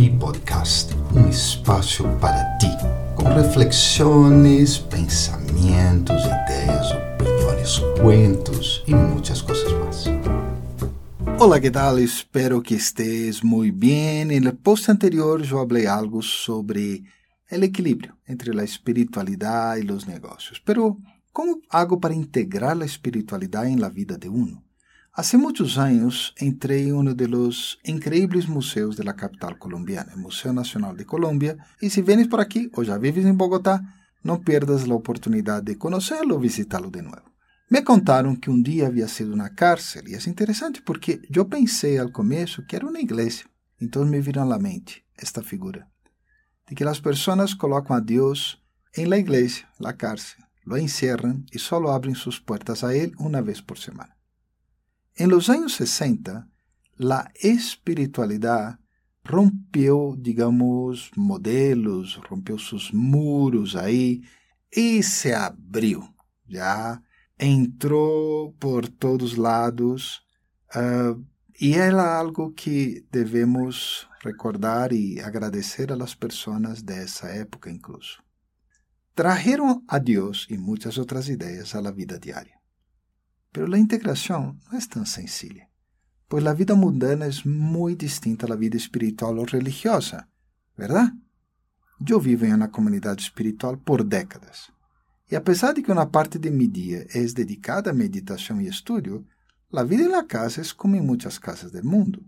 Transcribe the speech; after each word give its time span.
Mi 0.00 0.08
Podcast, 0.08 0.94
um 1.14 1.28
espaço 1.28 2.04
para 2.22 2.56
ti, 2.56 2.70
com 3.14 3.24
reflexões, 3.24 4.78
pensamentos, 4.78 6.24
ideias, 6.24 6.90
opiniões, 6.92 7.78
cuentos 8.00 8.82
e 8.86 8.94
muitas 8.94 9.42
coisas 9.42 9.70
mais. 9.74 10.06
Olá, 11.38 11.60
que 11.60 11.70
tal? 11.70 11.98
Espero 11.98 12.62
que 12.62 12.76
estés 12.76 13.42
muito 13.42 13.76
bem. 13.76 14.40
No 14.40 14.54
post 14.54 14.90
anterior 14.90 15.38
eu 15.42 15.46
falei 15.46 15.86
algo 15.86 16.22
sobre 16.22 17.04
o 17.52 17.62
equilíbrio 17.62 18.14
entre 18.26 18.58
a 18.58 18.64
espiritualidade 18.64 19.86
e 19.86 19.92
os 19.92 20.06
negócios. 20.06 20.58
Pero, 20.64 20.96
como 21.30 21.60
hago 21.68 22.00
para 22.00 22.14
integrar 22.14 22.80
a 22.80 22.86
espiritualidade 22.86 23.76
na 23.76 23.90
vida 23.90 24.16
de 24.16 24.30
uno? 24.30 24.62
Hace 25.20 25.36
muchos 25.36 25.76
años 25.76 26.32
entré 26.38 26.88
en 26.88 26.94
uno 26.94 27.12
de 27.12 27.28
los 27.28 27.78
increíbles 27.84 28.48
museos 28.48 28.96
de 28.96 29.04
la 29.04 29.16
capital 29.16 29.58
colombiana, 29.58 30.12
el 30.14 30.18
Museo 30.18 30.54
Nacional 30.54 30.96
de 30.96 31.04
Colombia, 31.04 31.58
y 31.78 31.90
si 31.90 32.00
vienes 32.00 32.26
por 32.26 32.40
aquí 32.40 32.70
o 32.72 32.82
ya 32.84 32.96
vives 32.96 33.26
en 33.26 33.36
Bogotá, 33.36 33.82
no 34.22 34.40
pierdas 34.40 34.88
la 34.88 34.94
oportunidad 34.94 35.62
de 35.62 35.76
conocerlo 35.76 36.36
o 36.36 36.38
visitarlo 36.38 36.90
de 36.90 37.02
nuevo. 37.02 37.34
Me 37.68 37.84
contaron 37.84 38.38
que 38.38 38.50
un 38.50 38.62
día 38.62 38.86
había 38.86 39.08
sido 39.08 39.34
una 39.34 39.54
cárcel, 39.54 40.08
y 40.08 40.14
es 40.14 40.26
interesante 40.26 40.80
porque 40.82 41.20
yo 41.28 41.48
pensé 41.48 41.98
al 41.98 42.12
comienzo 42.12 42.62
que 42.66 42.76
era 42.76 42.86
una 42.86 43.02
iglesia. 43.02 43.44
Entonces 43.78 44.10
me 44.10 44.22
vino 44.22 44.40
a 44.40 44.46
la 44.46 44.58
mente 44.58 45.04
esta 45.18 45.42
figura, 45.42 45.92
de 46.66 46.74
que 46.74 46.86
las 46.86 47.02
personas 47.02 47.54
colocan 47.54 47.98
a 47.98 48.00
Dios 48.00 48.64
en 48.94 49.10
la 49.10 49.18
iglesia, 49.18 49.70
la 49.78 49.98
cárcel, 49.98 50.46
lo 50.64 50.78
encierran 50.78 51.44
y 51.52 51.58
solo 51.58 51.92
abren 51.92 52.14
sus 52.14 52.40
puertas 52.40 52.84
a 52.84 52.94
Él 52.94 53.12
una 53.18 53.42
vez 53.42 53.60
por 53.60 53.78
semana. 53.78 54.16
En 55.20 55.28
los 55.28 55.50
años 55.50 55.74
60, 55.74 56.48
la 56.96 57.30
espiritualidad 57.34 58.80
rompió, 59.22 60.14
digamos, 60.16 61.10
modelos, 61.14 62.18
rompió 62.26 62.56
sus 62.56 62.94
muros 62.94 63.76
ahí 63.76 64.22
y 64.72 65.02
se 65.02 65.34
abrió. 65.34 66.14
Ya 66.48 67.02
entró 67.36 68.54
por 68.58 68.88
todos 68.88 69.36
lados 69.36 70.26
uh, 70.74 71.22
y 71.52 71.74
era 71.74 72.18
algo 72.18 72.54
que 72.54 73.04
debemos 73.12 74.08
recordar 74.22 74.94
y 74.94 75.20
agradecer 75.20 75.92
a 75.92 75.96
las 75.96 76.16
personas 76.16 76.86
de 76.86 77.02
esa 77.02 77.36
época 77.36 77.68
incluso. 77.68 78.22
Trajeron 79.12 79.84
a 79.86 79.98
Dios 79.98 80.46
y 80.48 80.56
muchas 80.56 80.96
otras 80.96 81.28
ideas 81.28 81.74
a 81.74 81.82
la 81.82 81.90
vida 81.90 82.16
diaria. 82.16 82.59
Pero 83.52 83.74
a 83.74 83.78
integração 83.78 84.56
não 84.70 84.78
é 84.78 84.86
tão 84.86 85.04
sencilla, 85.04 85.62
pois 86.28 86.46
a 86.46 86.54
vida 86.54 86.76
mundana 86.76 87.26
é 87.26 87.30
muito 87.44 88.00
distinta 88.06 88.46
da 88.46 88.54
vida 88.54 88.76
espiritual 88.76 89.36
ou 89.36 89.44
religiosa, 89.44 90.28
¿verdad? 90.78 91.12
Eu 92.08 92.20
vivo 92.20 92.46
em 92.46 92.54
uma 92.54 92.68
comunidade 92.68 93.22
espiritual 93.22 93.76
por 93.76 94.04
décadas. 94.04 94.70
E 95.28 95.34
apesar 95.34 95.74
de 95.74 95.82
que 95.82 95.90
uma 95.90 96.06
parte 96.06 96.38
de 96.38 96.50
meu 96.50 96.68
dia 96.68 97.06
é 97.12 97.24
dedicada 97.24 97.90
a 97.90 97.94
meditação 97.94 98.60
e 98.60 98.68
estudo, 98.68 99.26
a 99.72 99.82
vida 99.82 100.08
na 100.08 100.24
casa 100.24 100.60
é 100.60 100.64
como 100.76 100.94
em 100.94 101.00
muitas 101.00 101.36
casas 101.36 101.72
do 101.72 101.84
mundo. 101.84 102.24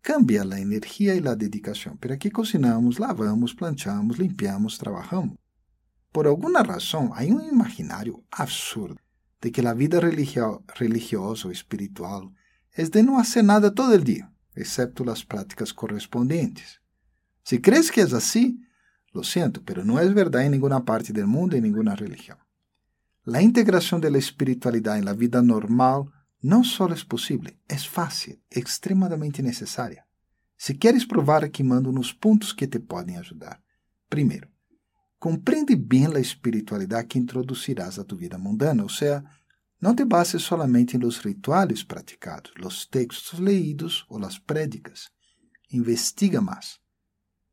Cambia 0.00 0.42
a 0.44 0.60
energia 0.60 1.14
e 1.14 1.28
a 1.28 1.34
dedicação, 1.34 1.96
pero 1.96 2.14
aqui 2.14 2.30
cozinamos, 2.30 2.98
lavamos, 2.98 3.52
planchamos, 3.52 4.16
limpiamos, 4.16 4.78
trabalhamos. 4.78 5.36
Por 6.12 6.26
alguma 6.26 6.62
razão, 6.62 7.12
há 7.14 7.22
um 7.22 7.40
imaginário 7.40 8.22
absurdo 8.30 8.98
de 9.42 9.50
que 9.50 9.60
a 9.66 9.74
vida 9.74 9.98
religio 9.98 10.62
religiosa 10.72 11.48
ou 11.48 11.52
espiritual 11.52 12.32
é 12.76 12.84
de 12.84 13.02
não 13.02 13.22
fazer 13.22 13.42
nada 13.42 13.72
todo 13.72 13.92
o 13.92 13.98
dia, 13.98 14.28
excepto 14.56 15.08
as 15.10 15.24
práticas 15.24 15.72
correspondentes. 15.72 16.80
Se 17.42 17.58
crees 17.58 17.90
que 17.90 18.00
é 18.00 18.04
assim, 18.04 18.56
lo 19.12 19.24
siento, 19.24 19.60
pero 19.62 19.84
não 19.84 19.98
é 19.98 20.08
verdade 20.08 20.46
em 20.46 20.50
nenhuma 20.50 20.80
parte 20.80 21.12
do 21.12 21.26
mundo 21.26 21.54
e 21.54 21.58
em 21.58 21.62
nenhuma 21.62 21.94
religião. 21.94 22.38
A 23.26 23.42
integração 23.42 23.98
da 23.98 24.08
espiritualidade 24.16 25.04
na 25.04 25.12
vida 25.12 25.42
normal 25.42 26.08
não 26.40 26.62
só 26.62 26.86
é 26.86 27.04
possível, 27.04 27.52
é 27.68 27.78
fácil, 27.78 28.38
extremadamente 28.50 29.42
necessária. 29.42 30.04
Se 30.56 30.74
queres 30.74 31.04
provar, 31.04 31.42
aqui 31.42 31.62
mando 31.64 31.90
nos 31.90 32.12
pontos 32.12 32.52
que 32.52 32.66
te 32.66 32.78
podem 32.78 33.16
ajudar. 33.16 33.60
Primeiro, 34.08 34.48
Compreende 35.22 35.76
bem 35.76 36.06
a 36.06 36.18
espiritualidade 36.18 37.06
que 37.06 37.16
introduzirás 37.16 37.96
a 37.96 38.02
tu 38.02 38.16
vida 38.16 38.36
mundana, 38.36 38.82
ou 38.82 38.88
seja, 38.88 39.22
não 39.80 39.94
te 39.94 40.04
bases 40.04 40.42
solamente 40.42 40.98
nos 40.98 41.18
rituais 41.18 41.84
praticados, 41.84 42.52
los 42.56 42.86
textos 42.86 43.38
leídos 43.38 44.04
ou 44.08 44.18
las 44.18 44.36
prédicas. 44.40 45.12
Investiga 45.70 46.40
mais. 46.40 46.80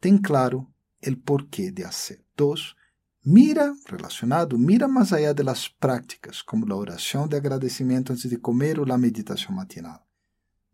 Ten 0.00 0.16
claro 0.16 0.72
el 1.02 1.18
porquê 1.18 1.70
de 1.70 1.84
hacer. 1.84 2.24
Dos, 2.34 2.74
mira, 3.22 3.74
relacionado, 3.90 4.56
mira 4.56 4.88
mais 4.88 5.12
allá 5.12 5.34
de 5.34 5.42
las 5.42 5.68
prácticas, 5.68 6.40
como 6.40 6.64
a 6.72 6.76
oração 6.76 7.28
de 7.28 7.36
agradecimento 7.36 8.10
antes 8.10 8.30
de 8.30 8.38
comer 8.38 8.80
ou 8.80 8.90
a 8.90 8.96
meditação 8.96 9.54
matinal. 9.54 10.00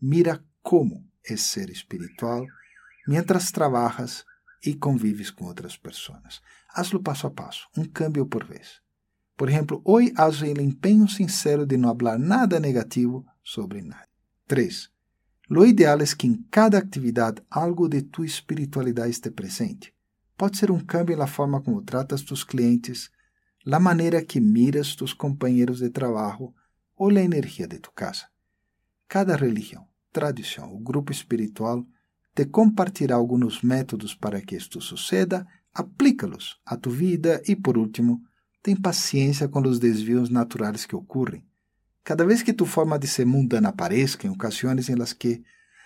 Mira 0.01 0.41
como 0.63 1.05
é 1.25 1.37
ser 1.37 1.69
espiritual 1.69 2.47
mientras 3.09 3.51
trabajas 3.51 4.25
e 4.67 4.75
convives 4.75 5.31
com 5.31 5.45
outras 5.45 5.77
pessoas. 5.77 6.43
Hazlo 6.75 7.03
passo 7.03 7.27
a 7.27 7.31
passo, 7.31 7.69
um 7.77 7.85
cambio 7.85 8.27
por 8.27 8.45
vez. 8.45 8.81
Por 9.37 9.49
exemplo, 9.49 9.81
hoje 9.85 10.13
haz 10.17 10.41
o 10.41 10.47
empenho 10.47 11.09
sincero 11.09 11.65
de 11.65 11.77
não 11.77 11.97
falar 11.97 12.19
nada 12.19 12.59
negativo 12.59 13.25
sobre 13.45 13.83
nadie. 13.83 14.09
3. 14.47 14.91
Lo 15.49 15.65
ideal 15.65 16.01
é 16.01 16.07
que 16.07 16.27
em 16.27 16.43
cada 16.51 16.79
atividade 16.79 17.43
algo 17.51 17.89
de 17.89 18.03
tu 18.03 18.25
espiritualidade 18.25 19.11
esteja 19.11 19.35
presente. 19.35 19.95
Pode 20.37 20.59
ser 20.59 20.71
um 20.71 20.81
cambio 20.81 21.17
na 21.17 21.27
forma 21.27 21.63
como 21.63 21.83
tratas 21.83 22.23
tus 22.23 22.43
clientes, 22.43 23.11
la 23.65 23.79
maneira 23.79 24.25
que 24.25 24.41
miras 24.41 24.95
tus 24.95 25.13
companheiros 25.13 25.79
de 25.79 25.91
trabalho 25.91 26.53
ou 26.97 27.11
a 27.11 27.23
energia 27.23 27.69
de 27.69 27.79
tu 27.79 27.93
casa. 27.93 28.27
Cada 29.09 29.37
religião, 29.37 29.87
tradição 30.13 30.73
ou 30.73 30.81
grupo 30.81 31.13
espiritual 31.13 31.87
te 32.37 32.45
compartirá 32.45 33.15
alguns 33.15 33.63
métodos 33.63 34.15
para 34.15 34.43
que 34.43 34.55
isto 34.55 34.79
suceda, 34.79 35.47
aplícalos 35.73 36.61
a 36.67 36.77
tu 36.77 36.91
vida 36.91 37.43
e, 37.49 37.57
por 37.57 37.79
último, 37.79 38.21
tem 38.63 38.77
paciência 38.77 39.49
com 39.49 39.63
os 39.63 39.79
desvios 39.79 40.29
naturais 40.29 40.85
que 40.85 40.95
ocorrem. 40.95 41.43
Cada 42.05 42.27
vez 42.27 42.43
que 42.43 42.53
tu 42.53 42.67
forma 42.67 42.99
de 42.99 43.09
ser 43.09 43.25
mundana 43.25 43.71
apareça 43.71 44.19
em 44.27 44.29
ocasiões 44.29 44.91
em 44.91 44.95
las 44.95 45.15
que 45.15 45.43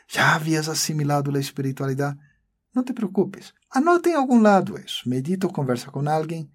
já 0.09 0.35
havias 0.35 0.69
assimilado 0.69 1.35
a 1.35 1.39
espiritualidade, 1.39 2.19
não 2.75 2.83
te 2.83 2.93
preocupes. 2.93 3.55
Anota 3.71 4.09
em 4.09 4.15
algum 4.15 4.41
lado 4.41 4.77
isso, 4.85 5.09
medita 5.09 5.47
ou 5.47 5.53
conversa 5.53 5.89
com 5.89 6.07
alguém 6.09 6.51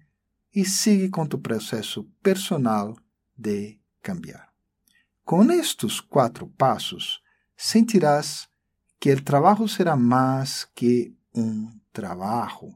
e 0.54 0.62
siga 0.66 1.08
com 1.08 1.26
tu 1.26 1.38
processo 1.38 2.04
personal 2.22 2.94
de 3.34 3.80
cambiar. 4.02 4.50
Com 5.24 5.50
estes 5.50 6.00
quatro 6.00 6.48
passos, 6.48 7.22
sentirás 7.56 8.46
que 9.06 9.12
o 9.12 9.22
trabalho 9.22 9.68
será 9.68 9.94
mais 9.94 10.66
que 10.74 11.14
um 11.32 11.70
trabalho, 11.92 12.74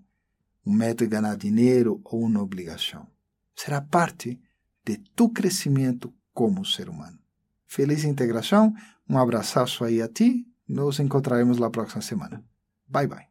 um 0.65 0.73
método 0.73 1.11
de 1.11 1.17
ganhar 1.17 1.37
dinheiro 1.37 2.01
ou 2.05 2.23
uma 2.23 2.41
obrigação. 2.41 3.05
Será 3.57 3.81
parte 3.81 4.41
de 4.85 4.99
tu 5.17 5.31
crescimento 5.31 6.15
como 6.33 6.65
ser 6.65 6.89
humano. 6.89 7.19
Feliz 7.67 8.05
integração, 8.05 8.73
um 9.09 9.19
abraço 9.19 9.83
aí 9.83 10.01
a 10.01 10.07
ti, 10.07 10.47
nos 10.69 11.01
encontraremos 11.01 11.59
na 11.59 11.69
próxima 11.69 12.01
semana. 12.01 12.45
Bye 12.87 13.09
bye. 13.09 13.27